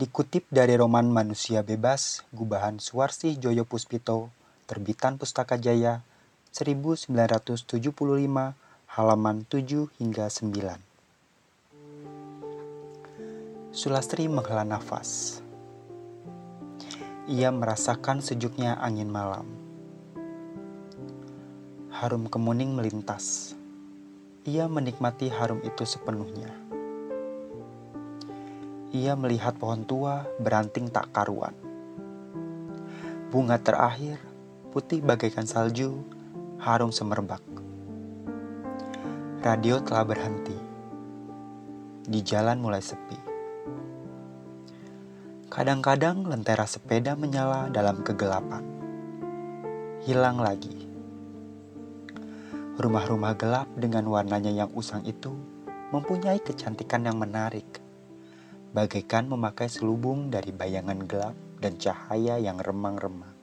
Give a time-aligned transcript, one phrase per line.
[0.00, 4.32] Dikutip dari roman Manusia Bebas, Gubahan Suwarsih Joyo Puspito,
[4.64, 6.00] terbitan Pustaka Jaya,
[6.56, 7.68] 1975,
[8.96, 10.80] halaman 7 hingga 9.
[13.76, 15.44] Sulastri menghela nafas.
[17.28, 19.52] Ia merasakan sejuknya angin malam.
[21.92, 23.52] Harum kemuning melintas.
[24.48, 26.59] Ia menikmati harum itu sepenuhnya
[28.90, 31.54] ia melihat pohon tua beranting tak karuan.
[33.30, 34.18] Bunga terakhir,
[34.74, 36.02] putih bagaikan salju,
[36.58, 37.38] harum semerbak.
[39.46, 40.58] Radio telah berhenti.
[42.02, 43.14] Di jalan mulai sepi.
[45.46, 48.66] Kadang-kadang lentera sepeda menyala dalam kegelapan.
[50.02, 50.74] Hilang lagi.
[52.74, 55.30] Rumah-rumah gelap dengan warnanya yang usang itu
[55.94, 57.79] mempunyai kecantikan yang menarik
[58.70, 63.34] bagaikan memakai selubung dari bayangan gelap dan cahaya yang remang-remang.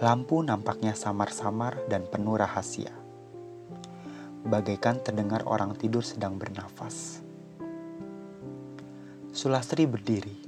[0.00, 2.94] Lampu nampaknya samar-samar dan penuh rahasia.
[4.48, 7.20] Bagaikan terdengar orang tidur sedang bernafas.
[9.36, 10.38] Sulastri berdiri,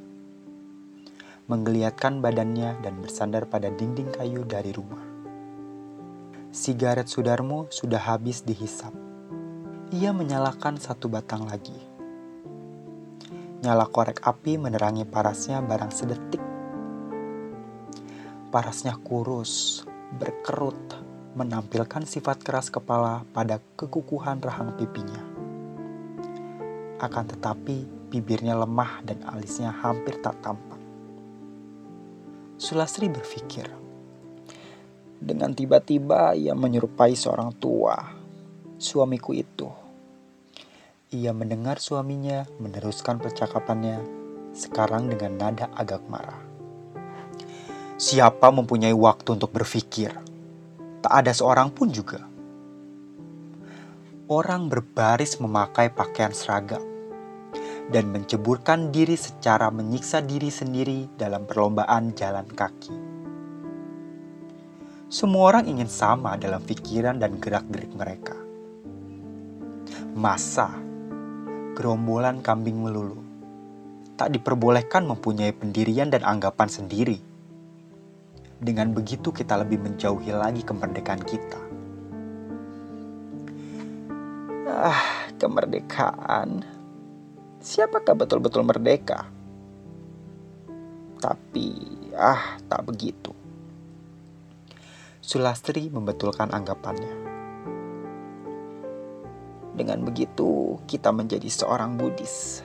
[1.44, 5.04] menggeliatkan badannya dan bersandar pada dinding kayu dari rumah.
[6.56, 8.96] Sigaret Sudarmo sudah habis dihisap.
[9.92, 11.89] Ia menyalakan satu batang lagi
[13.60, 16.40] Nyala korek api menerangi parasnya barang sedetik.
[18.48, 19.84] Parasnya kurus,
[20.16, 20.96] berkerut,
[21.36, 25.20] menampilkan sifat keras kepala pada kekukuhan rahang pipinya.
[27.04, 30.80] Akan tetapi, bibirnya lemah dan alisnya hampir tak tampak.
[32.56, 33.68] Sulastri berpikir,
[35.20, 37.92] dengan tiba-tiba ia menyerupai seorang tua,
[38.80, 39.89] suamiku itu
[41.10, 43.98] ia mendengar suaminya meneruskan percakapannya,
[44.54, 46.38] sekarang dengan nada agak marah.
[47.98, 50.14] Siapa mempunyai waktu untuk berpikir?
[51.02, 52.22] Tak ada seorang pun juga.
[54.30, 56.86] Orang berbaris memakai pakaian seragam
[57.90, 62.94] dan menceburkan diri secara menyiksa diri sendiri dalam perlombaan jalan kaki.
[65.10, 68.38] Semua orang ingin sama dalam pikiran dan gerak-gerik mereka.
[70.14, 70.89] Masa
[71.80, 73.24] gerombolan kambing melulu.
[74.20, 77.16] Tak diperbolehkan mempunyai pendirian dan anggapan sendiri.
[78.60, 81.60] Dengan begitu kita lebih menjauhi lagi kemerdekaan kita.
[84.68, 86.68] Ah, kemerdekaan.
[87.64, 89.24] Siapakah betul-betul merdeka?
[91.16, 91.68] Tapi,
[92.12, 93.32] ah, tak begitu.
[95.24, 97.29] Sulastri membetulkan anggapannya.
[99.80, 102.60] Dengan begitu, kita menjadi seorang Buddhis.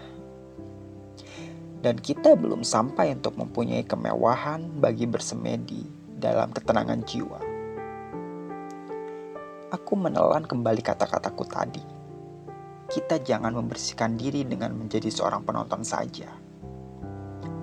[1.79, 5.87] Dan kita belum sampai untuk mempunyai kemewahan bagi bersemedi
[6.19, 7.39] dalam ketenangan jiwa.
[9.71, 11.83] Aku menelan kembali kata-kataku tadi.
[12.91, 16.27] Kita jangan membersihkan diri dengan menjadi seorang penonton saja.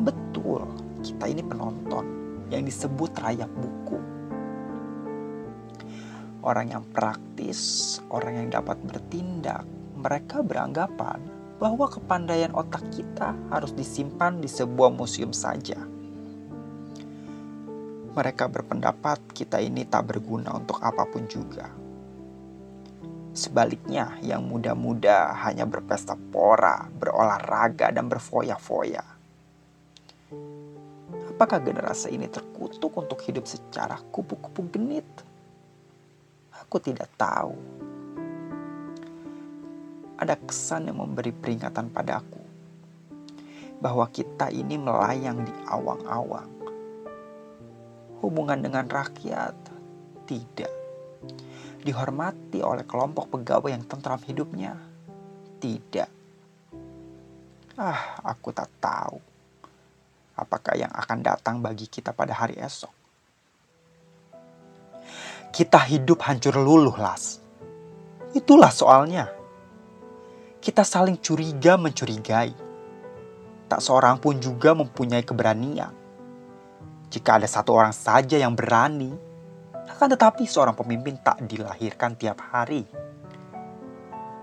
[0.01, 0.65] Betul,
[1.05, 2.09] kita ini penonton
[2.49, 4.12] yang disebut rakyat buku
[6.43, 9.63] orang yang praktis, orang yang dapat bertindak,
[9.95, 11.23] mereka beranggapan
[11.63, 15.79] bahwa kepandaian otak kita harus disimpan di sebuah museum saja.
[18.13, 21.71] Mereka berpendapat kita ini tak berguna untuk apa pun juga.
[23.33, 29.01] Sebaliknya, yang muda-muda hanya berpesta pora, berolahraga, dan berfoya-foya.
[31.33, 35.32] Apakah generasi ini terkutuk untuk hidup secara kupu-kupu genit?
[36.73, 37.53] Aku tidak tahu.
[40.17, 42.41] Ada kesan yang memberi peringatan padaku
[43.77, 46.49] bahwa kita ini melayang di awang-awang.
[48.25, 49.53] Hubungan dengan rakyat
[50.25, 50.73] tidak
[51.85, 54.73] dihormati oleh kelompok pegawai yang tentram hidupnya.
[55.61, 56.11] Tidak.
[57.77, 59.21] Ah, aku tak tahu
[60.41, 63.02] apakah yang akan datang bagi kita pada hari esok
[65.53, 67.37] kita hidup hancur luluh, Las.
[68.33, 69.29] Itulah soalnya.
[70.65, 72.73] Kita saling curiga mencurigai.
[73.69, 75.97] tak seorang pun juga mempunyai keberanian.
[77.09, 79.17] Jika ada satu orang saja yang berani,
[79.89, 82.85] akan tetapi seorang pemimpin tak dilahirkan tiap hari.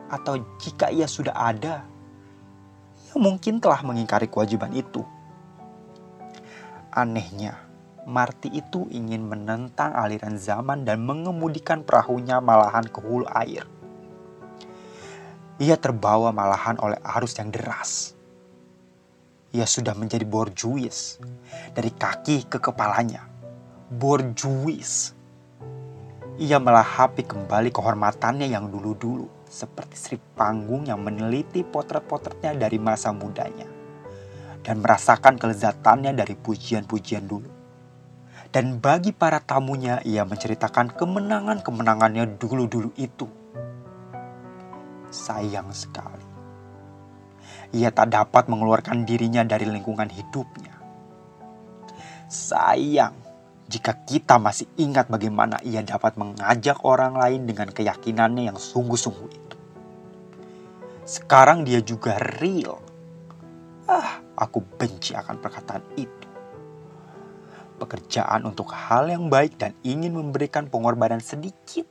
[0.10, 1.86] Atau jika ia sudah ada,
[3.06, 5.06] ia mungkin telah mengingkari kewajiban itu.
[6.90, 7.69] Anehnya,
[8.10, 13.70] Marty itu ingin menentang aliran zaman dan mengemudikan perahunya malahan ke hulu air.
[15.62, 18.18] Ia terbawa malahan oleh arus yang deras.
[19.54, 21.22] Ia sudah menjadi borjuis
[21.78, 23.30] dari kaki ke kepalanya.
[23.94, 25.14] Borjuis.
[26.42, 33.68] Ia melahapi kembali kehormatannya yang dulu-dulu seperti Sri Panggung yang meneliti potret-potretnya dari masa mudanya
[34.64, 37.59] dan merasakan kelezatannya dari pujian-pujian dulu.
[38.50, 43.30] Dan bagi para tamunya, ia menceritakan kemenangan-kemenangannya dulu-dulu itu.
[45.14, 46.26] Sayang sekali.
[47.78, 50.74] Ia tak dapat mengeluarkan dirinya dari lingkungan hidupnya.
[52.26, 53.14] Sayang
[53.70, 59.58] jika kita masih ingat bagaimana ia dapat mengajak orang lain dengan keyakinannya yang sungguh-sungguh itu.
[61.06, 62.82] Sekarang dia juga real.
[63.86, 66.29] Ah, aku benci akan perkataan itu
[67.80, 71.88] pekerjaan untuk hal yang baik dan ingin memberikan pengorbanan sedikit,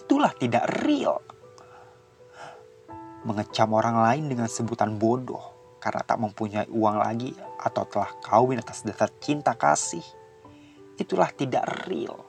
[0.00, 1.20] itulah tidak real.
[3.28, 8.80] Mengecam orang lain dengan sebutan bodoh karena tak mempunyai uang lagi atau telah kawin atas
[8.80, 10.04] dasar cinta kasih,
[10.96, 12.24] itulah tidak real.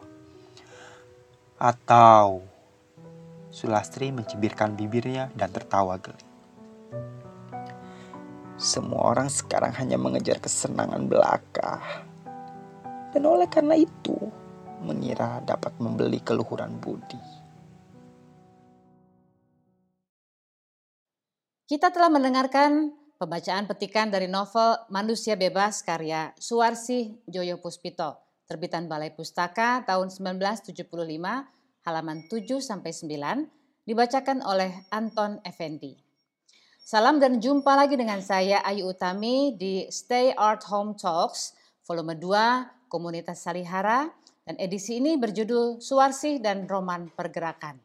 [1.55, 2.43] Atau
[3.51, 6.23] Sulastri mencibirkan bibirnya dan tertawa geli.
[8.55, 12.07] Semua orang sekarang hanya mengejar kesenangan belaka
[13.11, 14.15] dan oleh karena itu
[14.81, 17.19] mengira dapat membeli keluhuran budi.
[21.69, 29.15] Kita telah mendengarkan pembacaan petikan dari novel Manusia Bebas karya Suwarsi Joyo Puspito, terbitan Balai
[29.15, 30.75] Pustaka tahun 1975,
[31.87, 35.95] halaman 7 sampai 9, dibacakan oleh Anton Effendi.
[36.81, 41.55] Salam dan jumpa lagi dengan saya Ayu Utami di Stay Art Home Talks
[41.87, 44.11] volume 2 komunitas Salihara
[44.43, 47.79] dan edisi ini berjudul Suwarsih dan Roman Pergerakan.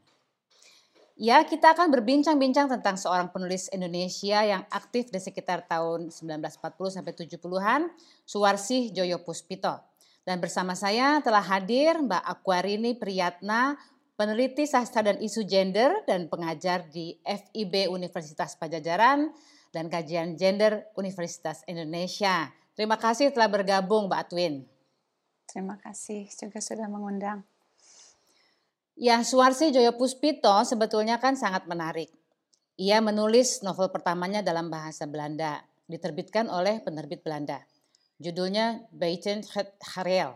[1.17, 6.61] Ya, kita akan berbincang-bincang tentang seorang penulis Indonesia yang aktif di sekitar tahun 1940
[6.93, 7.89] sampai 70-an,
[8.29, 9.81] Suwarsih Joyo Puspito.
[10.29, 13.81] Dan bersama saya telah hadir Mbak Aquarini Priyatna,
[14.21, 19.33] peneliti sastra dan isu gender dan pengajar di FIB Universitas Pajajaran
[19.73, 22.53] dan kajian gender Universitas Indonesia.
[22.77, 24.76] Terima kasih telah bergabung Mbak Atwin.
[25.47, 27.47] Terima kasih juga sudah mengundang.
[28.97, 32.09] Ya, Suwarsi Joyo Puspito sebetulnya kan sangat menarik.
[32.77, 37.61] Ia menulis novel pertamanya dalam bahasa Belanda, diterbitkan oleh penerbit Belanda.
[38.17, 40.33] Judulnya Buiten het Harel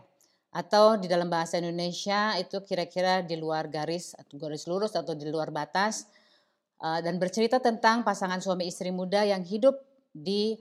[0.51, 5.25] atau di dalam bahasa Indonesia itu kira-kira di luar garis atau garis lurus atau di
[5.31, 6.11] luar batas
[6.83, 9.79] eh, dan bercerita tentang pasangan suami istri muda yang hidup
[10.11, 10.59] di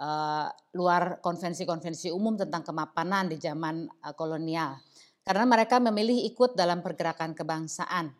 [0.00, 4.80] uh, luar konvensi-konvensi umum tentang kemapanan di zaman uh, kolonial.
[5.20, 8.10] Karena mereka memilih ikut dalam pergerakan kebangsaan.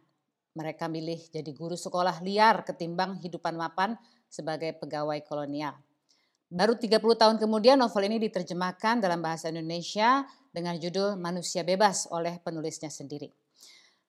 [0.54, 3.96] Mereka milih jadi guru sekolah liar ketimbang hidupan mapan
[4.28, 5.74] sebagai pegawai kolonial.
[6.50, 12.42] Baru 30 tahun kemudian novel ini diterjemahkan dalam bahasa Indonesia dengan judul Manusia Bebas oleh
[12.42, 13.30] penulisnya sendiri.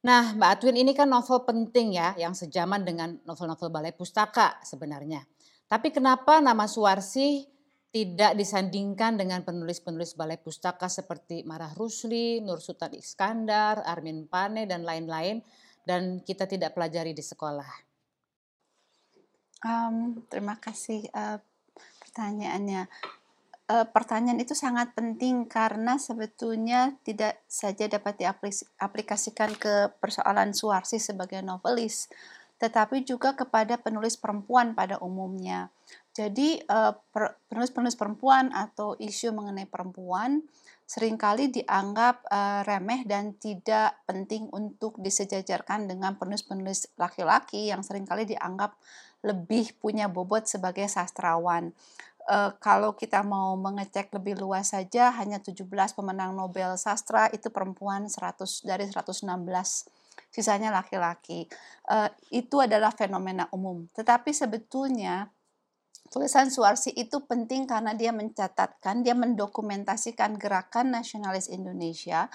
[0.01, 5.21] Nah, Mbak Atwin ini kan novel penting ya, yang sejaman dengan novel-novel balai pustaka sebenarnya.
[5.69, 7.45] Tapi kenapa nama Suwarsi
[7.91, 14.87] tidak disandingkan dengan penulis-penulis balai pustaka seperti Marah Rusli, Nur Sultan Iskandar, Armin Pane, dan
[14.87, 15.43] lain-lain,
[15.83, 17.67] dan kita tidak pelajari di sekolah?
[19.67, 21.43] Um, terima kasih uh,
[21.99, 22.87] pertanyaannya.
[23.67, 31.43] Uh, pertanyaan itu sangat penting karena sebetulnya tidak saja dapat diaplikasikan ke persoalan Suwarsi sebagai
[31.43, 32.07] novelis,
[32.55, 35.71] tetapi juga kepada penulis perempuan pada umumnya
[36.11, 36.93] jadi eh,
[37.47, 40.43] penulis-penulis perempuan atau isu mengenai perempuan
[40.91, 48.03] sering kali dianggap uh, remeh dan tidak penting untuk disejajarkan dengan penulis-penulis laki-laki yang sering
[48.03, 48.75] kali dianggap
[49.23, 51.71] lebih punya bobot sebagai sastrawan.
[52.27, 55.63] Uh, kalau kita mau mengecek lebih luas saja, hanya 17
[55.95, 59.23] pemenang Nobel sastra itu perempuan 100 dari 116
[60.27, 61.47] sisanya laki-laki.
[61.87, 63.87] Uh, itu adalah fenomena umum.
[63.95, 65.31] Tetapi sebetulnya
[66.11, 72.27] Tulisan Suarsi itu penting karena dia mencatatkan, dia mendokumentasikan gerakan nasionalis Indonesia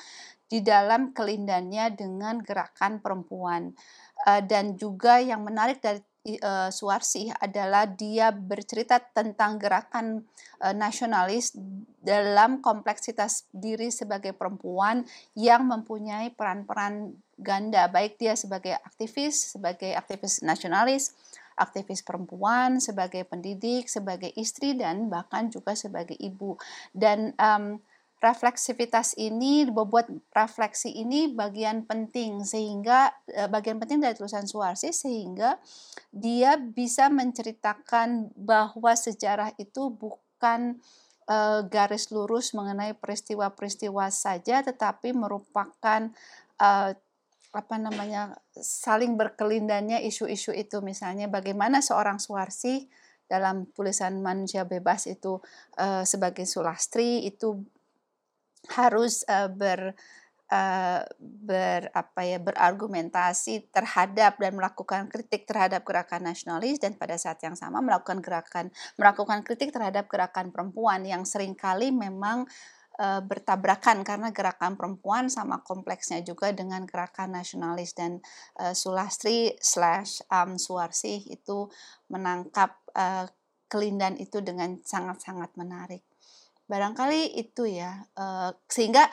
[0.48, 3.76] di dalam kelindannya dengan gerakan perempuan.
[4.24, 6.00] Uh, dan juga yang menarik dari
[6.40, 10.24] uh, Suwarsi adalah dia bercerita tentang gerakan
[10.64, 11.52] uh, nasionalis
[12.00, 15.04] dalam kompleksitas diri sebagai perempuan
[15.36, 21.12] yang mempunyai peran-peran ganda baik dia sebagai aktivis, sebagai aktivis nasionalis,
[21.56, 26.60] aktivis perempuan, sebagai pendidik, sebagai istri dan bahkan juga sebagai ibu.
[26.92, 27.80] Dan um,
[28.20, 35.60] refleksivitas ini membuat refleksi ini bagian penting sehingga eh, bagian penting dari tulisan Suwarsi sehingga
[36.08, 40.80] dia bisa menceritakan bahwa sejarah itu bukan
[41.28, 46.08] uh, garis lurus mengenai peristiwa-peristiwa saja tetapi merupakan
[46.56, 46.90] uh,
[47.56, 50.84] apa namanya saling berkelindannya isu-isu itu.
[50.84, 52.84] Misalnya bagaimana seorang Suwarsi
[53.26, 55.42] dalam tulisan manusia bebas itu
[55.80, 57.58] uh, sebagai sulastri itu
[58.70, 59.94] harus uh, ber
[60.50, 67.42] uh, ber apa ya berargumentasi terhadap dan melakukan kritik terhadap gerakan nasionalis dan pada saat
[67.42, 72.46] yang sama melakukan gerakan melakukan kritik terhadap gerakan perempuan yang sering kali memang
[72.98, 78.20] uh, bertabrakan karena gerakan perempuan sama kompleksnya juga dengan gerakan nasionalis dan
[78.60, 81.68] uh, Sulastri slash um, Suwarsi itu
[82.08, 83.28] menangkap uh,
[83.66, 86.02] kelindan itu dengan sangat-sangat menarik.
[86.66, 89.06] Barangkali itu ya, uh, sehingga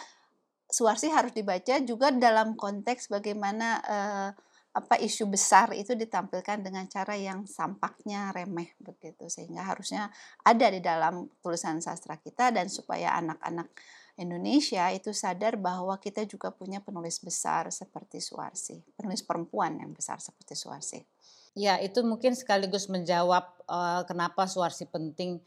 [0.74, 4.30] Suwarsi harus dibaca juga dalam konteks bagaimana uh,
[4.74, 10.10] apa isu besar itu ditampilkan dengan cara yang sampaknya remeh begitu sehingga harusnya
[10.42, 13.70] ada di dalam tulisan sastra kita dan supaya anak-anak
[14.18, 20.22] Indonesia itu sadar bahwa kita juga punya penulis besar seperti Suwarsi, penulis perempuan yang besar
[20.22, 21.02] seperti Suwarsi.
[21.58, 25.42] Ya, itu mungkin sekaligus menjawab uh, kenapa Suwarsi penting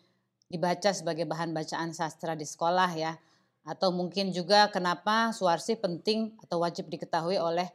[0.50, 3.14] dibaca sebagai bahan bacaan sastra di sekolah ya.
[3.66, 7.70] Atau mungkin juga kenapa Suwarsi penting atau wajib diketahui oleh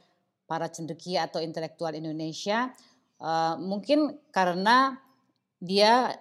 [0.51, 2.75] para cendekia atau intelektual Indonesia.
[3.23, 4.99] Uh, mungkin karena
[5.63, 6.11] dia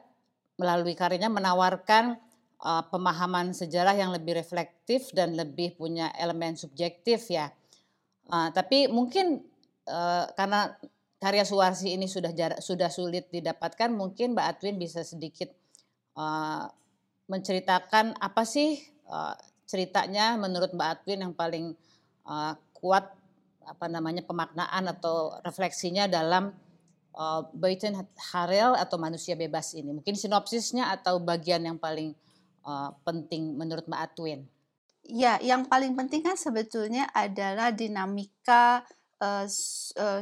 [0.55, 2.15] melalui karyanya menawarkan
[2.63, 7.51] uh, pemahaman sejarah yang lebih reflektif dan lebih punya elemen subjektif ya.
[8.31, 9.43] Uh, tapi mungkin
[9.91, 10.79] uh, karena
[11.19, 12.31] karya Suwarsi ini sudah
[12.63, 15.51] sudah sulit didapatkan, mungkin Mbak Atwin bisa sedikit
[16.15, 16.71] uh,
[17.27, 18.79] menceritakan apa sih
[19.11, 19.35] uh,
[19.67, 21.75] ceritanya menurut Mbak Atwin yang paling
[22.29, 23.20] uh, kuat
[23.67, 26.53] apa namanya pemaknaan atau refleksinya dalam
[27.15, 27.97] uh, Baitin
[28.33, 29.91] Harel atau manusia bebas ini.
[29.95, 32.15] Mungkin sinopsisnya atau bagian yang paling
[32.65, 34.41] uh, penting menurut Mbak Atwin.
[35.11, 38.85] Ya, yang paling penting kan sebetulnya adalah dinamika
[39.19, 39.47] uh,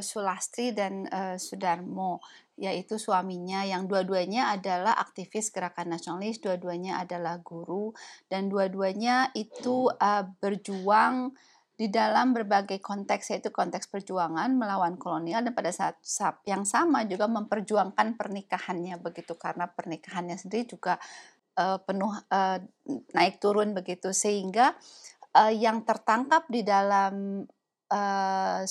[0.01, 2.23] Sulastri dan uh, Sudarmo
[2.59, 7.95] yaitu suaminya yang dua-duanya adalah aktivis gerakan nasionalis, dua-duanya adalah guru
[8.27, 11.31] dan dua-duanya itu uh, berjuang
[11.79, 15.95] di dalam berbagai konteks yaitu konteks perjuangan melawan kolonial dan pada saat
[16.43, 19.39] yang sama juga memperjuangkan pernikahannya begitu.
[19.39, 20.99] Karena pernikahannya sendiri juga
[21.55, 22.59] uh, penuh uh,
[23.15, 24.11] naik turun begitu.
[24.11, 24.75] Sehingga
[25.39, 27.47] uh, yang tertangkap di dalam
[27.87, 28.61] uh,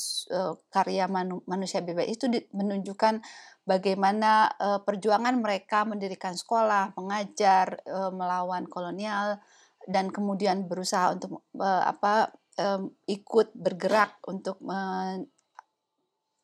[0.69, 3.25] karya manu, manusia bebas itu menunjukkan
[3.65, 9.41] bagaimana uh, perjuangan mereka mendirikan sekolah, mengajar, uh, melawan kolonial,
[9.89, 15.17] dan kemudian berusaha untuk uh, apa um, ikut bergerak untuk uh,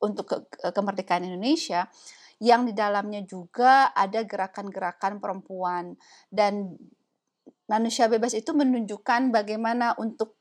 [0.00, 0.36] untuk ke,
[0.70, 1.88] kemerdekaan Indonesia
[2.42, 5.94] yang di dalamnya juga ada gerakan-gerakan perempuan.
[6.28, 6.76] Dan
[7.70, 10.36] manusia bebas itu menunjukkan bagaimana untuk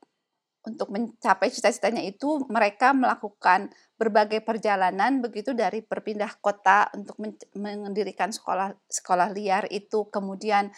[0.64, 3.68] untuk mencapai cita-citanya itu mereka melakukan
[4.00, 7.20] berbagai perjalanan begitu dari berpindah kota untuk
[7.60, 10.08] mendirikan sekolah sekolah liar itu.
[10.08, 10.72] Kemudian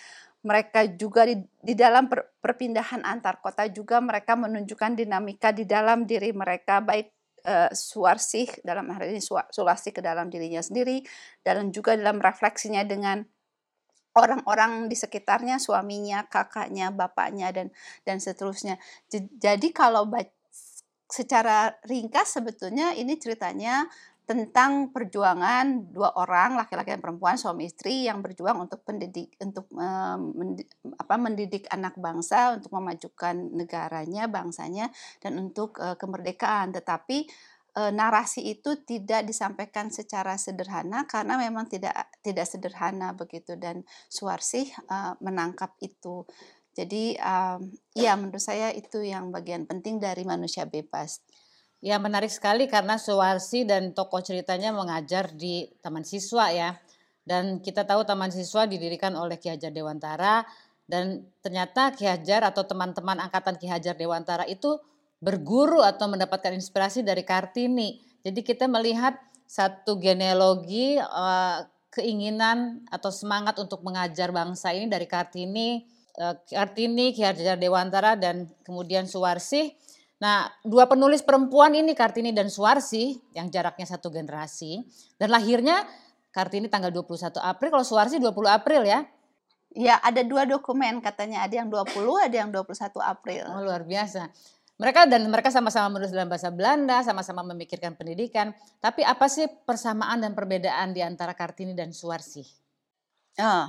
[0.47, 6.07] mereka juga di, di dalam per, perpindahan antar kota juga mereka menunjukkan dinamika di dalam
[6.07, 7.11] diri mereka baik
[7.43, 11.03] uh, suarsih dalam hari ini sulasi ke dalam dirinya sendiri
[11.43, 13.27] dan juga dalam refleksinya dengan
[14.17, 17.69] orang-orang di sekitarnya, suaminya, kakaknya, bapaknya dan
[18.01, 18.81] dan seterusnya.
[19.13, 20.09] Jadi kalau
[21.07, 23.87] secara ringkas sebetulnya ini ceritanya
[24.27, 30.67] tentang perjuangan dua orang laki-laki dan perempuan suami istri yang berjuang untuk pendidik untuk mendidik,
[30.99, 34.91] apa mendidik anak bangsa untuk memajukan negaranya bangsanya
[35.23, 37.31] dan untuk uh, kemerdekaan tetapi
[37.77, 41.93] e, narasi itu tidak disampaikan secara sederhana karena memang tidak
[42.25, 46.25] tidak sederhana begitu dan Suarsih e, menangkap itu.
[46.77, 51.25] Jadi um, ya menurut saya itu yang bagian penting dari manusia bebas.
[51.85, 56.77] Ya menarik sekali karena Suwarsi dan tokoh ceritanya mengajar di Taman Siswa ya.
[57.27, 60.47] Dan kita tahu Taman Siswa didirikan oleh Ki Hajar Dewantara
[60.87, 64.79] dan ternyata Ki Hajar atau teman-teman angkatan Ki Hajar Dewantara itu
[65.19, 67.99] berguru atau mendapatkan inspirasi dari Kartini.
[68.23, 75.83] Jadi kita melihat satu genealogi uh, keinginan atau semangat untuk mengajar bangsa ini dari Kartini,
[76.19, 79.75] uh, Kartini, Ki Hajar Dewantara dan kemudian Suwarsi.
[80.17, 84.81] Nah, dua penulis perempuan ini Kartini dan Suwarsi yang jaraknya satu generasi
[85.21, 85.85] dan lahirnya
[86.33, 89.05] Kartini tanggal 21 April, kalau Suwarsi 20 April ya.
[89.77, 93.45] Ya, ada dua dokumen katanya, ada yang 20, ada yang 21 April.
[93.45, 94.33] Oh, luar biasa.
[94.77, 98.53] Mereka dan mereka sama-sama menulis dalam bahasa Belanda, sama-sama memikirkan pendidikan.
[98.81, 102.45] Tapi apa sih persamaan dan perbedaan di antara Kartini dan Suwarsi?
[103.41, 103.69] Oh,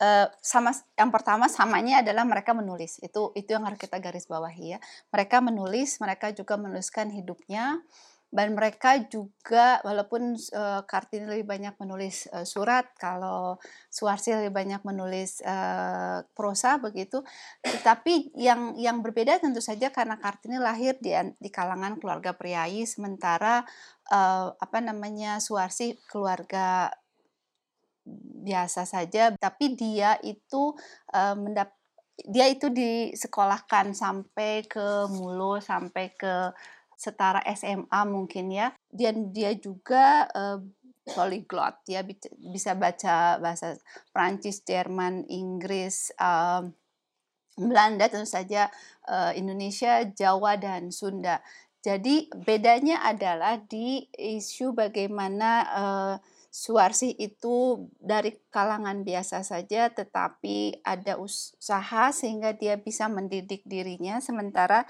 [0.00, 2.98] uh, sama yang pertama samanya adalah mereka menulis.
[3.02, 4.78] Itu itu yang harus kita garis bawahi ya.
[5.14, 7.82] Mereka menulis, mereka juga menuliskan hidupnya
[8.28, 13.56] dan mereka juga walaupun uh, Kartini lebih banyak menulis uh, surat kalau
[13.88, 17.24] Suwarsi lebih banyak menulis uh, prosa begitu
[17.64, 23.64] tetapi yang yang berbeda tentu saja karena Kartini lahir di di kalangan keluarga priai sementara
[24.12, 26.92] uh, apa namanya Suwarsi keluarga
[28.42, 30.72] biasa saja tapi dia itu
[31.12, 31.78] uh, mendap
[32.26, 36.50] dia itu disekolahkan sampai ke Mulo sampai ke
[36.98, 38.74] setara SMA mungkin ya.
[38.90, 40.58] Dan dia juga uh,
[41.06, 42.02] polyglot ya
[42.34, 43.78] bisa baca bahasa
[44.10, 46.66] Prancis, Jerman, Inggris, uh,
[47.54, 48.66] Belanda tentu saja
[49.06, 51.38] uh, Indonesia, Jawa dan Sunda.
[51.78, 56.14] Jadi bedanya adalah di isu bagaimana uh,
[56.58, 64.82] Suwarsi itu dari kalangan biasa saja tetapi ada usaha sehingga dia bisa mendidik dirinya sementara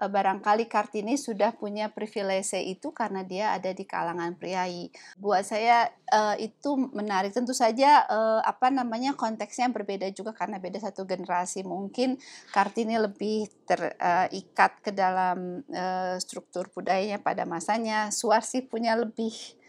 [0.00, 4.88] e, barangkali Kartini sudah punya privilege itu karena dia ada di kalangan priai.
[5.20, 10.80] Buat saya e, itu menarik tentu saja e, apa namanya konteksnya berbeda juga karena beda
[10.80, 11.68] satu generasi.
[11.68, 12.16] Mungkin
[12.48, 15.68] Kartini lebih terikat ke dalam
[16.16, 18.08] struktur budayanya pada masanya.
[18.08, 19.59] Suwarsi punya lebih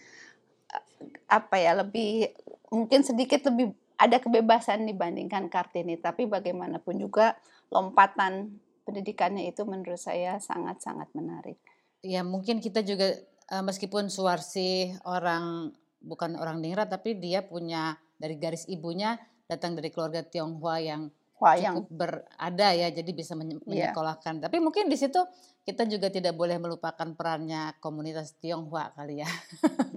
[1.27, 2.31] apa ya lebih
[2.72, 7.38] mungkin sedikit lebih ada kebebasan dibandingkan Kartini tapi bagaimanapun juga
[7.70, 11.57] lompatan pendidikannya itu menurut saya sangat-sangat menarik.
[12.01, 13.14] Ya mungkin kita juga
[13.51, 15.70] eh, meskipun Suwarsi orang
[16.01, 21.74] bukan orang Ningrat tapi dia punya dari garis ibunya datang dari keluarga Tionghoa yang Wayang.
[21.82, 23.58] cukup berada ya jadi bisa iya.
[23.66, 24.38] menyekolahkan.
[24.38, 24.44] Yeah.
[24.46, 25.18] Tapi mungkin di situ
[25.62, 29.30] kita juga tidak boleh melupakan perannya komunitas Tionghoa kali ya.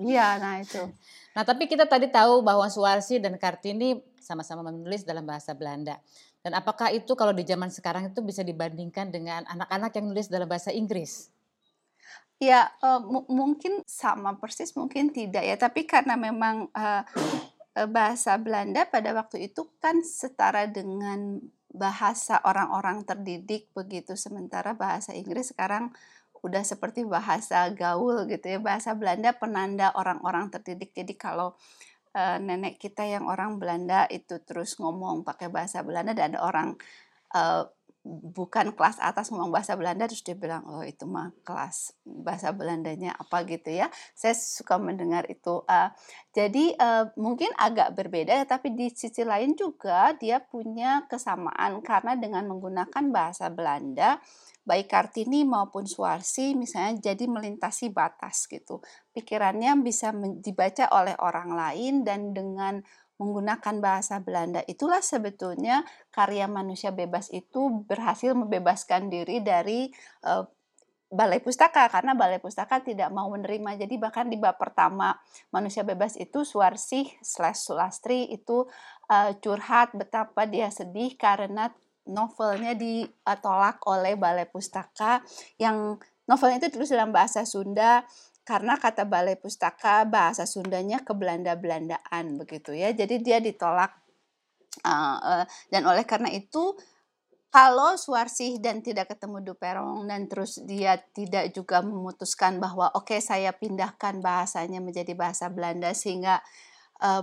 [0.01, 0.81] Iya, nah itu.
[1.35, 5.99] Nah, tapi kita tadi tahu bahwa Suwarsi dan Kartini sama-sama menulis dalam bahasa Belanda.
[6.47, 10.47] Dan apakah itu kalau di zaman sekarang itu bisa dibandingkan dengan anak-anak yang nulis dalam
[10.47, 11.35] bahasa Inggris?
[12.39, 15.59] Ya, uh, mungkin sama persis, mungkin tidak ya.
[15.59, 17.03] Tapi karena memang uh,
[17.75, 21.43] bahasa Belanda pada waktu itu kan setara dengan
[21.75, 25.91] bahasa orang-orang terdidik begitu sementara bahasa Inggris sekarang
[26.45, 28.59] udah seperti bahasa gaul gitu ya.
[28.63, 30.95] Bahasa Belanda penanda orang-orang terdidik.
[30.95, 31.57] Jadi kalau
[32.15, 36.77] uh, nenek kita yang orang Belanda itu terus ngomong pakai bahasa Belanda dan ada orang
[37.33, 37.65] uh,
[38.05, 43.17] bukan kelas atas ngomong bahasa Belanda terus dia bilang oh itu mah kelas bahasa Belandanya
[43.17, 43.89] apa gitu ya.
[44.13, 45.65] Saya suka mendengar itu.
[45.65, 45.89] Uh,
[46.37, 52.45] jadi uh, mungkin agak berbeda tapi di sisi lain juga dia punya kesamaan karena dengan
[52.45, 54.21] menggunakan bahasa Belanda
[54.65, 58.81] baik Kartini maupun Suwarsi misalnya jadi melintasi batas gitu.
[59.13, 62.81] Pikirannya bisa dibaca oleh orang lain dan dengan
[63.25, 64.61] menggunakan bahasa Belanda.
[64.69, 65.83] Itulah sebetulnya
[66.13, 69.89] karya manusia bebas itu berhasil membebaskan diri dari
[70.29, 70.45] uh,
[71.15, 73.81] balai pustaka karena balai pustaka tidak mau menerima.
[73.81, 75.15] Jadi bahkan di bab pertama
[75.55, 78.67] manusia bebas itu Suwarsi slash Sulastri itu
[79.09, 81.71] uh, curhat betapa dia sedih karena
[82.05, 85.25] novelnya ditolak oleh balai pustaka
[85.57, 85.97] yang
[86.29, 88.05] novelnya itu terus dalam bahasa Sunda
[88.45, 92.93] karena kata balai pustaka bahasa Sundanya ke Belanda-Belandaan begitu ya.
[92.93, 93.91] Jadi dia ditolak
[94.85, 96.77] uh, uh, dan oleh karena itu
[97.49, 103.21] kalau Suarsih dan tidak ketemu Duperong dan terus dia tidak juga memutuskan bahwa oke okay,
[103.23, 106.43] saya pindahkan bahasanya menjadi bahasa Belanda sehingga
[107.01, 107.23] uh,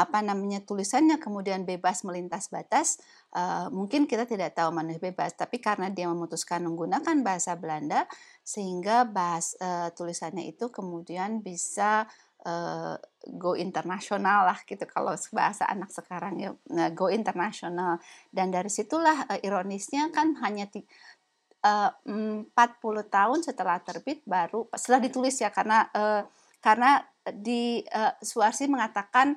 [0.00, 2.96] apa namanya tulisannya kemudian bebas melintas batas
[3.36, 5.36] uh, mungkin kita tidak tahu mana bebas.
[5.36, 8.08] Tapi karena dia memutuskan menggunakan bahasa Belanda
[8.40, 12.08] sehingga bahas uh, tulisannya itu kemudian bisa
[12.48, 12.96] uh,
[13.36, 14.82] go internasional lah gitu.
[14.88, 16.50] Kalau bahasa anak sekarang ya
[16.96, 18.00] go internasional.
[18.32, 20.64] Dan dari situlah uh, ironisnya kan hanya
[21.64, 22.48] uh, 40
[23.12, 26.24] tahun setelah terbit baru setelah ditulis ya karena uh,
[26.60, 27.00] karena
[27.32, 29.36] di uh, Suarsi mengatakan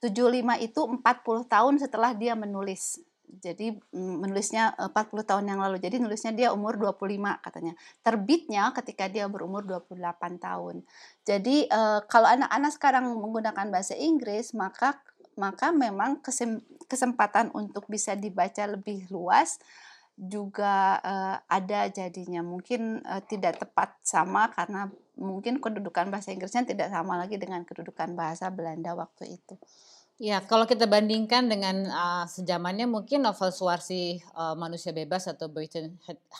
[0.00, 1.02] 75 itu 40
[1.48, 3.00] tahun setelah dia menulis.
[3.36, 4.94] jadi mm, menulisnya 40
[5.26, 5.82] tahun yang lalu.
[5.82, 7.74] Jadi nulisnya dia umur 25 katanya.
[8.00, 9.98] Terbitnya ketika dia berumur 28
[10.38, 10.86] tahun.
[11.26, 11.66] Jadi
[12.06, 15.02] kalau anak-anak sekarang menggunakan bahasa Inggris maka
[15.36, 16.22] maka memang
[16.88, 19.60] kesempatan untuk bisa dibaca lebih luas
[20.16, 27.16] juga uh, ada jadinya mungkin tidak tepat sama karena mungkin kedudukan bahasa Inggrisnya tidak sama
[27.16, 29.56] lagi dengan kedudukan bahasa Belanda waktu itu.
[30.16, 35.92] Ya, kalau kita bandingkan dengan uh, sejamannya mungkin novel Suwarsi uh, Manusia Bebas atau Boyton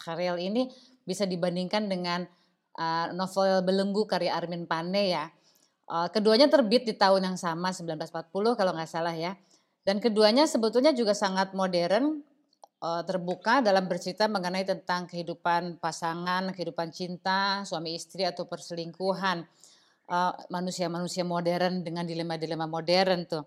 [0.09, 0.73] Harel ini
[1.05, 2.25] bisa dibandingkan dengan
[2.81, 5.29] uh, novel Belenggu karya Armin Pane ya.
[5.87, 9.37] Uh, keduanya terbit di tahun yang sama 1940 kalau nggak salah ya.
[9.85, 12.26] Dan keduanya sebetulnya juga sangat modern,
[12.83, 19.47] uh, terbuka dalam bercerita mengenai tentang kehidupan pasangan, kehidupan cinta, suami istri atau perselingkuhan
[20.55, 23.43] manusia-manusia uh, modern dengan dilema-dilema modern tuh.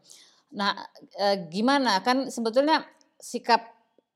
[0.49, 0.73] Nah,
[1.13, 2.81] e, gimana kan sebetulnya
[3.21, 3.69] sikap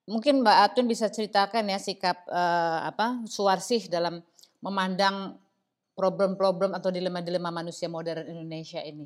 [0.10, 2.42] mungkin Mbak Atun bisa ceritakan ya sikap e,
[2.90, 4.26] apa Suwarsih dalam
[4.64, 5.38] memandang
[5.94, 9.06] problem-problem atau dilema-dilema manusia modern Indonesia ini.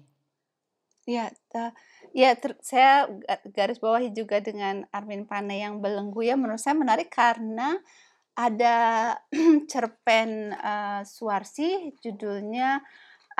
[1.08, 1.72] Ya, uh,
[2.12, 3.08] ya ter, saya
[3.56, 7.80] garis bawahi juga dengan Armin Pane yang belenggu ya menurut saya menarik karena
[8.36, 8.76] ada
[9.72, 12.84] cerpen uh, Suwarsi judulnya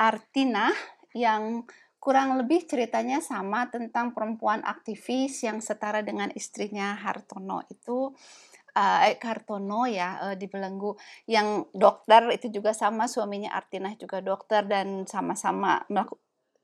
[0.00, 0.72] Artina
[1.12, 1.68] yang
[2.00, 8.16] kurang lebih ceritanya sama tentang perempuan aktivis yang setara dengan istrinya Hartono itu
[8.78, 10.94] uh, Hartono ya uh, di Belenggu.
[11.26, 15.82] Yang dokter itu juga sama suaminya Artinah juga dokter dan sama-sama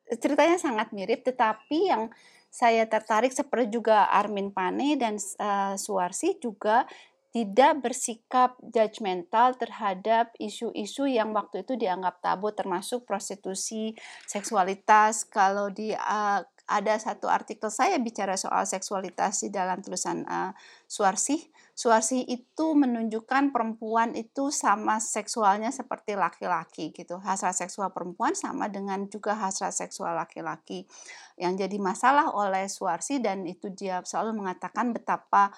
[0.09, 2.13] ceritanya sangat mirip tetapi yang
[2.55, 6.87] saya tertarik seperti juga Armin Pane dan uh, Suwarsi juga
[7.35, 13.91] tidak bersikap judgmental terhadap isu-isu yang waktu itu dianggap tabu termasuk prostitusi,
[14.23, 15.27] seksualitas.
[15.27, 16.39] Kalau di uh,
[16.71, 20.55] ada satu artikel saya bicara soal seksualitas di dalam tulisan uh,
[20.87, 21.43] Suarsih.
[21.75, 27.19] Suarsih itu menunjukkan perempuan itu sama seksualnya seperti laki-laki gitu.
[27.19, 30.87] Hasrat seksual perempuan sama dengan juga hasrat seksual laki-laki.
[31.35, 35.51] Yang jadi masalah oleh Suarsih dan itu dia selalu mengatakan betapa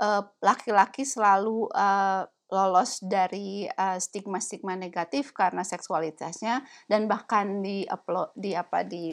[0.00, 3.68] Eh, laki-laki uh, selalu uh, lolos dari
[4.00, 7.84] stigma-stigma uh, negatif karena seksualitasnya dan bahkan di
[8.32, 9.12] di apa di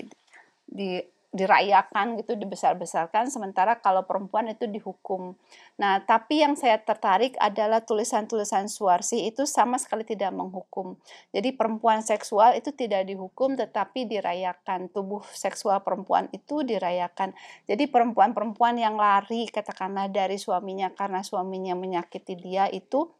[0.63, 0.97] di
[1.35, 5.35] dirayakan gitu dibesar-besarkan sementara kalau perempuan itu dihukum.
[5.75, 10.95] Nah, tapi yang saya tertarik adalah tulisan-tulisan Suwarsi itu sama sekali tidak menghukum.
[11.35, 14.87] Jadi perempuan seksual itu tidak dihukum tetapi dirayakan.
[14.87, 17.35] Tubuh seksual perempuan itu dirayakan.
[17.67, 23.11] Jadi perempuan-perempuan yang lari katakanlah dari suaminya karena suaminya menyakiti dia itu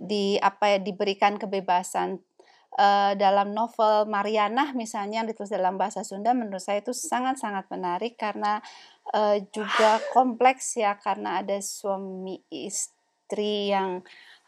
[0.00, 2.18] di apa ya diberikan kebebasan
[2.78, 8.14] uh, dalam novel Mariana misalnya yang ditulis dalam bahasa Sunda menurut saya itu sangat-sangat menarik
[8.14, 8.62] karena
[9.16, 14.04] uh, juga kompleks ya karena ada suami istri yang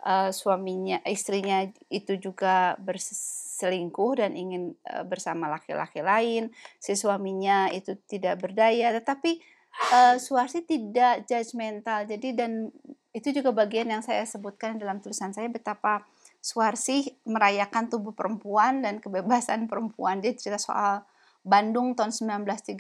[0.07, 6.51] uh, suaminya istrinya itu juga berselingkuh dan ingin uh, bersama laki-laki lain.
[6.79, 9.39] Si suaminya itu tidak berdaya tetapi
[9.95, 12.71] uh, Suarsi tidak judgmental jadi dan
[13.13, 16.09] itu juga bagian yang saya sebutkan dalam tulisan saya betapa
[16.43, 20.19] Suwarsi merayakan tubuh perempuan dan kebebasan perempuan.
[20.19, 21.07] Dia cerita soal
[21.43, 22.79] Bandung tahun 1930,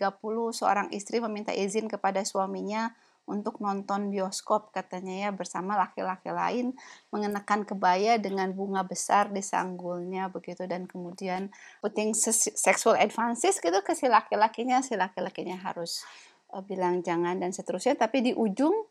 [0.54, 2.90] seorang istri meminta izin kepada suaminya
[3.26, 6.74] untuk nonton bioskop katanya ya bersama laki-laki lain
[7.14, 11.46] mengenakan kebaya dengan bunga besar di sanggulnya begitu dan kemudian
[11.78, 16.02] putting sexual advances gitu ke si laki-lakinya si laki-lakinya harus
[16.50, 18.90] uh, bilang jangan dan seterusnya tapi di ujung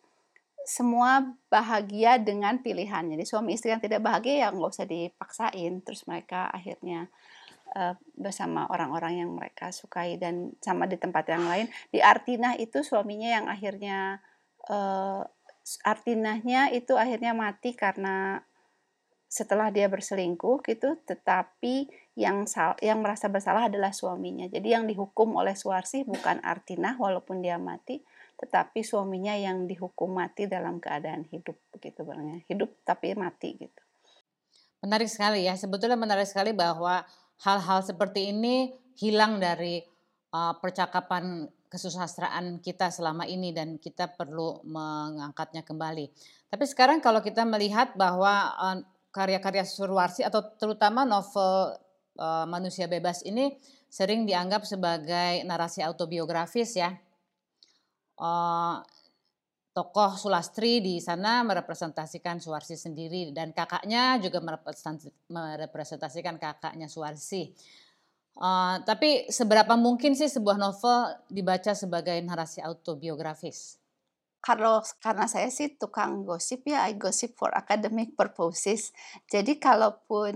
[0.66, 3.08] semua bahagia dengan pilihan.
[3.08, 5.82] Jadi suami istri yang tidak bahagia ya nggak usah dipaksain.
[5.82, 7.10] Terus mereka akhirnya
[7.76, 11.68] uh, bersama orang-orang yang mereka sukai dan sama di tempat yang lain.
[11.90, 14.22] Di Artina itu suaminya yang akhirnya
[14.70, 15.26] uh,
[15.86, 18.42] Artinahnya itu akhirnya mati karena
[19.32, 21.00] setelah dia berselingkuh gitu.
[21.08, 21.88] Tetapi
[22.20, 24.50] yang sal yang merasa bersalah adalah suaminya.
[24.52, 28.04] Jadi yang dihukum oleh Suarsi bukan Artinah walaupun dia mati,
[28.42, 33.82] tetapi suaminya yang dihukum mati dalam keadaan hidup begitu barangnya hidup tapi mati gitu.
[34.82, 35.54] Menarik sekali ya.
[35.54, 37.06] Sebetulnya menarik sekali bahwa
[37.46, 39.86] hal-hal seperti ini hilang dari
[40.34, 46.10] uh, percakapan kesusastraan kita selama ini dan kita perlu mengangkatnya kembali.
[46.50, 48.78] Tapi sekarang kalau kita melihat bahwa uh,
[49.14, 51.78] karya-karya Surwarsi atau terutama novel
[52.18, 56.98] uh, Manusia Bebas ini sering dianggap sebagai narasi autobiografis ya
[58.22, 58.78] uh,
[59.74, 64.40] tokoh Sulastri di sana merepresentasikan Suwarsi sendiri dan kakaknya juga
[65.28, 67.50] merepresentasikan kakaknya Suwarsi.
[68.38, 73.82] Uh, tapi seberapa mungkin sih sebuah novel dibaca sebagai narasi autobiografis?
[74.42, 78.90] kalau karena saya sih tukang gosip ya, I gossip for academic purposes.
[79.30, 80.34] Jadi kalaupun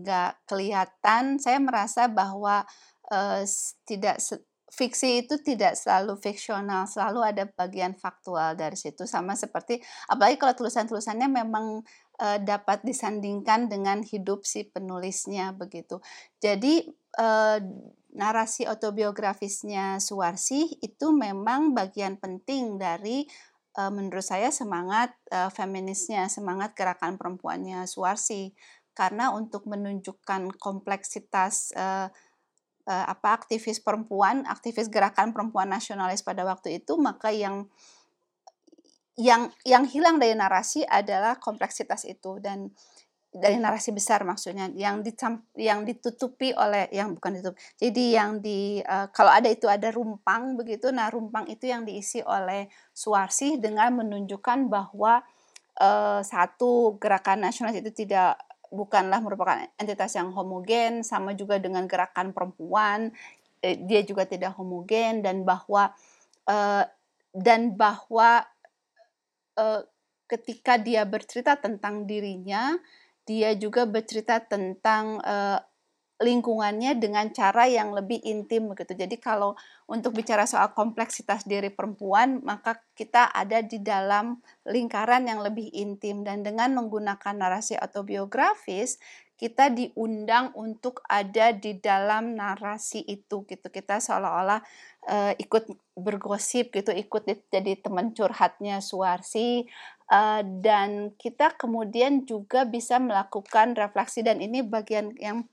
[0.00, 2.64] nggak kelihatan, saya merasa bahwa
[3.12, 3.44] uh,
[3.84, 4.16] tidak
[4.68, 9.08] fiksi itu tidak selalu fiksional, selalu ada bagian faktual dari situ.
[9.08, 11.82] Sama seperti apalagi kalau tulisan-tulisannya memang
[12.20, 15.98] uh, dapat disandingkan dengan hidup si penulisnya begitu.
[16.38, 16.84] Jadi
[17.16, 17.58] uh,
[18.12, 23.24] narasi autobiografisnya Suwarsi itu memang bagian penting dari
[23.80, 28.52] uh, menurut saya semangat uh, feminisnya, semangat gerakan perempuannya Suwarsi
[28.98, 32.10] karena untuk menunjukkan kompleksitas uh,
[32.88, 37.68] uh, apa aktivis perempuan, aktivis gerakan perempuan nasionalis pada waktu itu, maka yang
[39.18, 42.72] yang yang hilang dari narasi adalah kompleksitas itu dan
[43.28, 45.04] dari narasi besar maksudnya yang
[45.52, 50.56] yang ditutupi oleh yang bukan ditutup jadi yang di uh, kalau ada itu ada rumpang
[50.56, 55.20] begitu nah rumpang itu yang diisi oleh Suwarsi dengan menunjukkan bahwa
[55.76, 62.32] uh, satu gerakan nasionalis itu tidak bukanlah merupakan entitas yang homogen sama juga dengan gerakan
[62.32, 63.12] perempuan.
[63.58, 65.90] Eh, dia juga tidak homogen dan bahwa
[66.46, 66.84] uh,
[67.34, 68.46] dan bahwa
[69.58, 69.82] uh,
[70.30, 72.78] ketika dia bercerita tentang dirinya
[73.28, 75.60] dia juga bercerita tentang uh,
[76.18, 78.98] lingkungannya dengan cara yang lebih intim begitu.
[78.98, 79.54] Jadi kalau
[79.86, 86.26] untuk bicara soal kompleksitas diri perempuan, maka kita ada di dalam lingkaran yang lebih intim
[86.26, 88.98] dan dengan menggunakan narasi autobiografis,
[89.38, 93.70] kita diundang untuk ada di dalam narasi itu gitu.
[93.70, 94.60] Kita seolah-olah
[95.06, 99.70] uh, ikut bergosip gitu, ikut jadi teman curhatnya Suarsi
[100.10, 105.46] uh, dan kita kemudian juga bisa melakukan refleksi dan ini bagian yang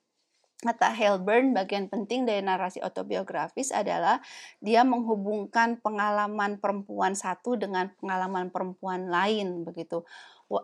[0.63, 4.23] kata Helburn bagian penting dari narasi autobiografis adalah
[4.63, 10.07] dia menghubungkan pengalaman perempuan satu dengan pengalaman perempuan lain begitu.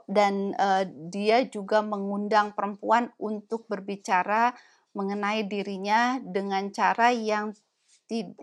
[0.05, 4.53] Dan uh, dia juga mengundang perempuan untuk berbicara
[4.93, 7.55] mengenai dirinya dengan cara yang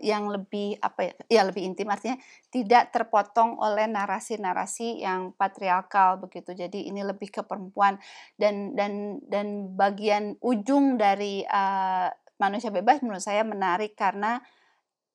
[0.01, 1.85] yang lebih apa ya, ya lebih intim.
[1.93, 2.17] Artinya
[2.49, 6.57] tidak terpotong oleh narasi-narasi yang patriarkal begitu.
[6.57, 8.01] Jadi ini lebih ke perempuan.
[8.33, 12.09] Dan dan dan bagian ujung dari uh,
[12.41, 14.41] manusia bebas menurut saya menarik karena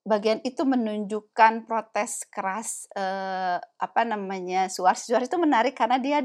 [0.04, 6.20] bagian itu menunjukkan protes keras uh, apa namanya suar suar itu menarik karena dia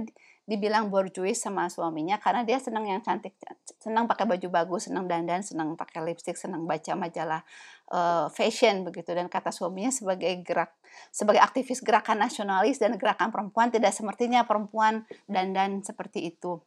[0.50, 3.38] dibilang borjuis sama suaminya karena dia senang yang cantik,
[3.78, 7.46] senang pakai baju bagus, senang dandan, senang pakai lipstick, senang baca majalah
[7.94, 9.14] uh, fashion begitu.
[9.14, 10.74] Dan kata suaminya sebagai gerak
[11.14, 16.58] sebagai aktivis gerakan nasionalis dan gerakan perempuan tidak sepertinya perempuan dandan seperti itu.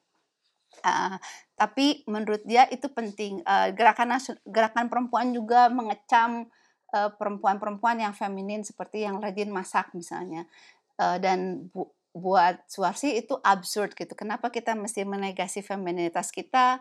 [0.86, 1.18] Uh,
[1.58, 3.42] tapi menurut dia itu penting.
[3.42, 4.14] Uh, gerakan
[4.46, 6.46] gerakan perempuan juga mengecam
[6.92, 10.46] perempuan-perempuan uh, yang feminin seperti yang rajin masak misalnya.
[11.00, 14.12] Uh, dan bu, buat Suarsi itu absurd gitu.
[14.12, 16.80] Kenapa kita mesti menegasi feminitas kita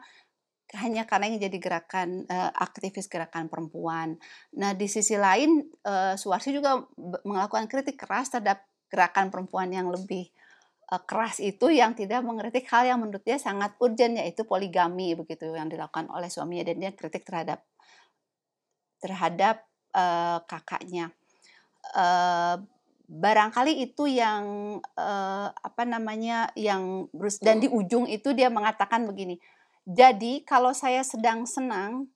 [0.80, 4.16] hanya karena ini jadi gerakan uh, aktivis gerakan perempuan.
[4.56, 6.80] Nah di sisi lain uh, Suarsi juga
[7.28, 10.32] melakukan kritik keras terhadap gerakan perempuan yang lebih
[10.92, 15.52] uh, keras itu yang tidak mengkritik hal yang menurut dia sangat urgent yaitu poligami begitu
[15.52, 17.68] yang dilakukan oleh suaminya dan dia kritik terhadap
[19.04, 21.12] terhadap uh, kakaknya.
[21.92, 22.64] Uh,
[23.12, 27.12] barangkali itu yang uh, apa namanya yang
[27.44, 29.36] dan di ujung itu dia mengatakan begini.
[29.84, 32.08] Jadi kalau saya sedang senang,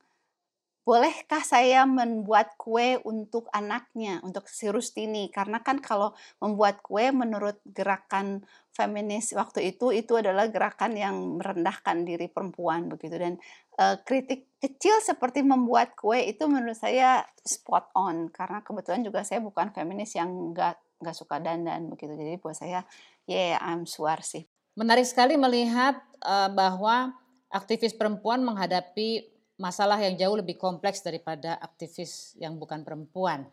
[0.87, 5.27] bolehkah saya membuat kue untuk anaknya, untuk si Rustini?
[5.33, 12.07] Karena kan kalau membuat kue menurut gerakan feminis waktu itu itu adalah gerakan yang merendahkan
[12.07, 13.33] diri perempuan begitu dan
[13.79, 19.39] uh, kritik kecil seperti membuat kue itu menurut saya spot on karena kebetulan juga saya
[19.39, 22.15] bukan feminis yang enggak nggak suka dandan begitu.
[22.15, 22.83] Jadi buat saya,
[23.27, 23.87] yeah, I'm
[24.23, 24.47] sih.
[24.75, 27.15] Menarik sekali melihat uh, bahwa
[27.47, 33.47] aktivis perempuan menghadapi masalah yang jauh lebih kompleks daripada aktivis yang bukan perempuan.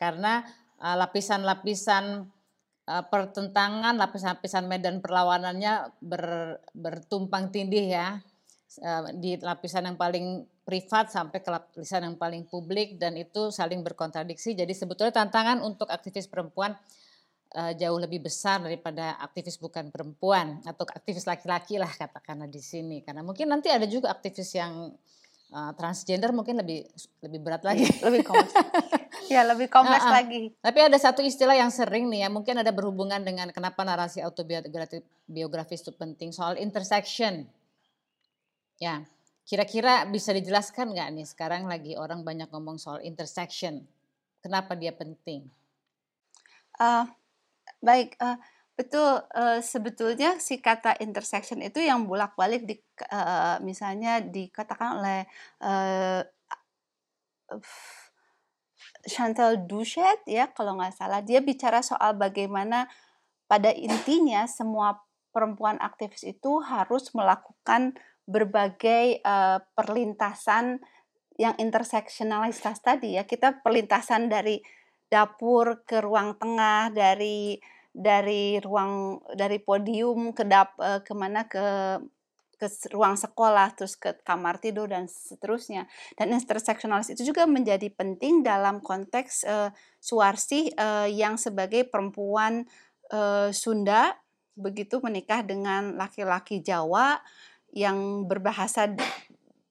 [0.00, 0.40] Karena
[0.80, 2.24] uh, lapisan-lapisan
[2.88, 8.08] uh, pertentangan, lapisan-lapisan medan perlawanannya ber, bertumpang tindih ya.
[9.18, 14.56] Di lapisan yang paling privat sampai ke lapisan yang paling publik dan itu saling berkontradiksi.
[14.56, 16.72] Jadi sebetulnya tantangan untuk aktivis perempuan
[17.54, 23.04] uh, jauh lebih besar daripada aktivis bukan perempuan atau aktivis laki-laki lah katakanlah di sini.
[23.04, 24.90] Karena mungkin nanti ada juga aktivis yang
[25.52, 26.88] uh, transgender mungkin lebih
[27.22, 28.56] lebih berat lagi, lebih kompleks.
[29.30, 30.12] ya lebih kompleks uh.
[30.12, 30.52] lagi.
[30.58, 35.80] Tapi ada satu istilah yang sering nih ya, mungkin ada berhubungan dengan kenapa narasi autobiografis
[35.80, 37.46] itu penting soal intersection.
[38.80, 39.06] Ya,
[39.44, 43.84] Kira-kira bisa dijelaskan nggak nih sekarang lagi orang banyak ngomong soal intersection.
[44.40, 45.44] Kenapa dia penting?
[46.80, 47.04] Uh,
[47.84, 48.40] baik, uh,
[48.72, 49.20] betul.
[49.36, 52.80] Uh, sebetulnya si kata intersection itu yang bolak-balik di
[53.12, 55.28] uh, misalnya dikatakan oleh
[55.60, 56.24] uh,
[59.04, 62.88] Chantal Duchet ya kalau nggak salah dia bicara soal bagaimana
[63.44, 65.04] pada intinya semua
[65.36, 67.92] perempuan aktivis itu harus melakukan
[68.24, 70.80] berbagai uh, perlintasan
[71.36, 73.28] yang interseksionalitas tadi ya.
[73.28, 74.60] Kita perlintasan dari
[75.10, 77.60] dapur ke ruang tengah dari
[77.94, 81.62] dari ruang dari podium ke dap uh, ke mana ke
[82.54, 85.90] ke ruang sekolah terus ke kamar tidur dan seterusnya.
[86.14, 92.64] Dan interseksionalis itu juga menjadi penting dalam konteks uh, Suwarsi uh, yang sebagai perempuan
[93.10, 94.14] uh, Sunda
[94.54, 97.18] begitu menikah dengan laki-laki Jawa
[97.74, 98.94] yang berbahasa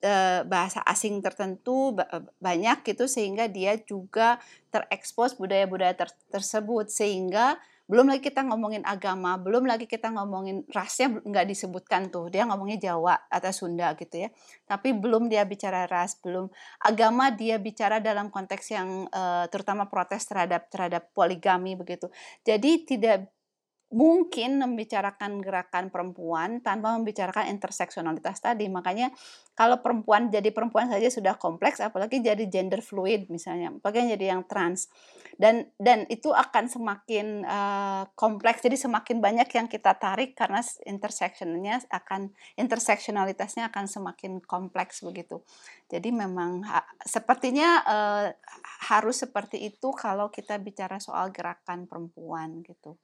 [0.04, 1.96] uh, bahasa asing tertentu
[2.44, 4.38] banyak gitu sehingga dia juga
[4.70, 11.20] terekspos budaya-budaya ter tersebut sehingga belum lagi kita ngomongin agama, belum lagi kita ngomongin rasnya
[11.20, 12.32] nggak disebutkan tuh.
[12.32, 14.32] Dia ngomongnya Jawa atau Sunda gitu ya.
[14.64, 16.48] Tapi belum dia bicara ras, belum
[16.80, 22.08] agama dia bicara dalam konteks yang uh, terutama protes terhadap terhadap poligami begitu.
[22.48, 23.28] Jadi tidak
[23.94, 28.66] mungkin membicarakan gerakan perempuan tanpa membicarakan interseksionalitas tadi.
[28.66, 29.14] Makanya
[29.54, 34.50] kalau perempuan jadi perempuan saja sudah kompleks, apalagi jadi gender fluid misalnya, apalagi jadi yang
[34.50, 34.90] trans.
[35.38, 38.66] Dan dan itu akan semakin uh, kompleks.
[38.66, 45.46] Jadi semakin banyak yang kita tarik karena interseksionnya akan interseksionalitasnya akan semakin kompleks begitu.
[45.86, 48.26] Jadi memang ha, sepertinya uh,
[48.90, 52.98] harus seperti itu kalau kita bicara soal gerakan perempuan gitu.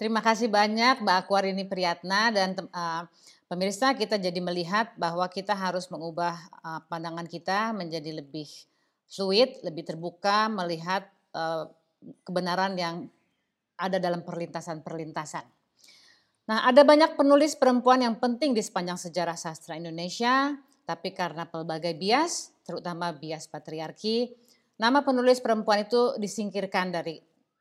[0.00, 3.04] Terima kasih banyak Mbak Akwarini Priyatna dan uh,
[3.52, 8.48] pemirsa kita jadi melihat bahwa kita harus mengubah uh, pandangan kita menjadi lebih
[9.12, 11.04] fluid, lebih terbuka melihat
[11.36, 11.68] uh,
[12.24, 13.12] kebenaran yang
[13.76, 15.44] ada dalam perlintasan-perlintasan.
[16.48, 20.56] Nah, ada banyak penulis perempuan yang penting di sepanjang sejarah sastra Indonesia,
[20.88, 24.32] tapi karena pelbagai bias, terutama bias patriarki,
[24.80, 27.20] nama penulis perempuan itu disingkirkan dari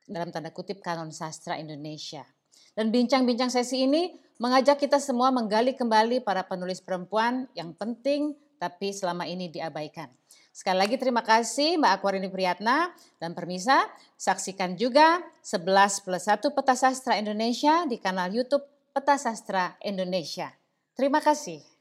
[0.09, 2.25] dalam tanda kutip kanon sastra Indonesia.
[2.73, 8.91] Dan bincang-bincang sesi ini mengajak kita semua menggali kembali para penulis perempuan yang penting tapi
[8.91, 10.11] selama ini diabaikan.
[10.51, 13.87] Sekali lagi terima kasih Mbak Akwarini Priyatna dan Permisa.
[14.19, 20.51] Saksikan juga 11 plus 1 Peta Sastra Indonesia di kanal Youtube Peta Sastra Indonesia.
[20.99, 21.78] Terima kasih.